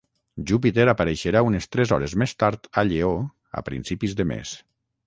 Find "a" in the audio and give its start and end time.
2.83-2.87, 3.63-3.65